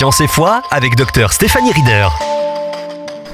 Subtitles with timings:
[0.00, 2.08] Science et foi avec Dr Stéphanie Rieder.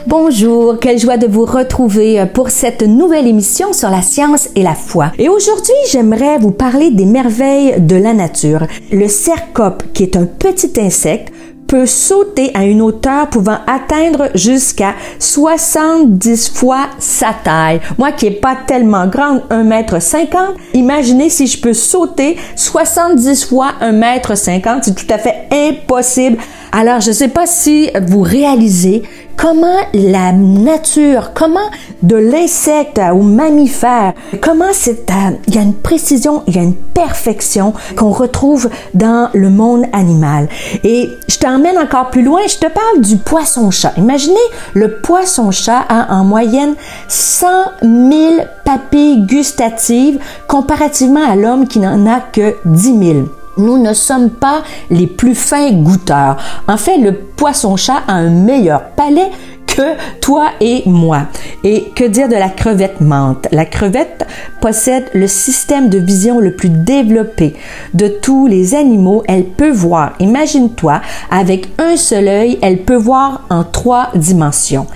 [0.09, 4.65] Bonjour, quelle joie de vous retrouver euh, pour cette nouvelle émission sur la science et
[4.65, 5.13] la foi.
[5.17, 8.67] Et aujourd'hui, j'aimerais vous parler des merveilles de la nature.
[8.91, 11.33] Le cercope, qui est un petit insecte,
[11.67, 17.81] peut sauter à une hauteur pouvant atteindre jusqu'à 70 fois sa taille.
[17.99, 23.45] Moi qui est pas tellement grande, 1 mètre 50, imaginez si je peux sauter 70
[23.47, 26.39] fois 1 mètre 50, c'est tout à fait impossible.
[26.73, 29.03] Alors je ne sais pas si vous réalisez
[29.37, 31.69] comment la nature, comment
[32.03, 36.63] de l'insecte au mammifère, comment c'est, euh, il y a une précision, il y a
[36.63, 40.49] une perfection qu'on retrouve dans le monde animal.
[40.85, 43.93] Et je t'emmène encore plus loin, je te parle du poisson-chat.
[43.97, 44.37] Imaginez,
[44.75, 46.75] le poisson-chat a en moyenne
[47.09, 47.47] 100
[47.83, 48.35] 000
[48.65, 54.63] papilles gustatives comparativement à l'homme qui n'en a que 10 000 nous ne sommes pas
[54.91, 56.37] les plus fins goûteurs.
[56.69, 59.31] En fait, le poisson-chat a un meilleur palais
[59.67, 61.23] que toi et moi.
[61.65, 63.49] Et que dire de la crevette menthe?
[63.51, 64.27] La crevette
[64.61, 67.55] possède le système de vision le plus développé
[67.95, 69.23] de tous les animaux.
[69.29, 74.87] Elle peut voir, imagine-toi, avec un seul œil, elle peut voir en trois dimensions.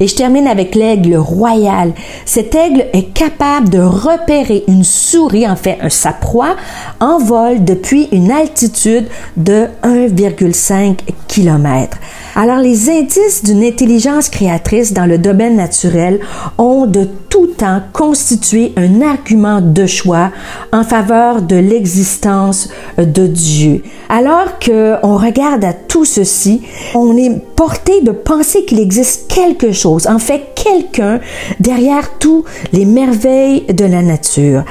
[0.00, 1.92] Et je termine avec l'aigle royal.
[2.24, 6.56] Cet aigle est capable de repérer une souris, en fait, sa proie,
[7.00, 11.98] en vol depuis une altitude de 1,5 km.
[12.34, 16.07] Alors, les indices d'une intelligence créatrice dans le domaine naturel
[16.56, 20.30] ont de tout temps constitué un argument de choix
[20.72, 23.82] en faveur de l'existence de Dieu.
[24.08, 26.62] Alors que on regarde à tout ceci,
[26.94, 31.20] on est porté de penser qu'il existe quelque chose, en fait quelqu'un
[31.60, 34.64] derrière tous les merveilles de la nature.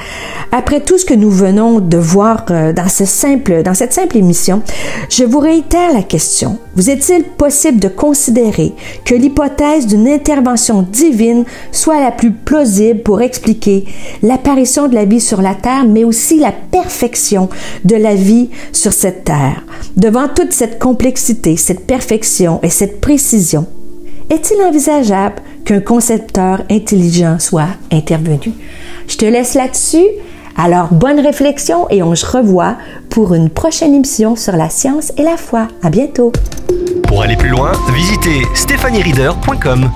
[0.52, 2.86] Après tout ce que nous venons de voir euh, dans,
[3.62, 4.62] dans cette simple émission,
[5.10, 6.58] je vous réitère la question.
[6.74, 11.27] Vous est-il possible de considérer que l'hypothèse d'une intervention divine
[11.72, 13.84] soit la plus plausible pour expliquer
[14.22, 17.48] l'apparition de la vie sur la Terre, mais aussi la perfection
[17.84, 19.64] de la vie sur cette Terre?
[19.96, 23.66] Devant toute cette complexité, cette perfection et cette précision,
[24.30, 28.52] est-il envisageable qu'un concepteur intelligent soit intervenu?
[29.06, 30.06] Je te laisse là-dessus.
[30.56, 32.76] Alors, bonne réflexion et on se revoit
[33.10, 35.68] pour une prochaine émission sur la science et la foi.
[35.82, 36.32] À bientôt.
[37.06, 39.88] Pour aller plus loin, visitez stéphaniereader.com.